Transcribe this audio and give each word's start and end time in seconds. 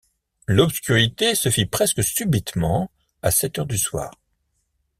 L’obscurité 0.47 1.35
se 1.35 1.49
fit 1.49 1.67
presque 1.67 2.03
subitement 2.03 2.89
à 3.21 3.29
sept 3.29 3.59
heures 3.59 3.67
du 3.67 3.77
soir. 3.77 4.09